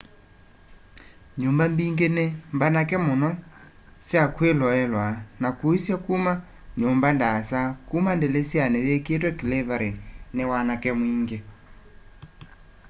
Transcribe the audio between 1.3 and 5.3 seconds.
nyumba mbingi ni mbanake muno kya kwiloelwaa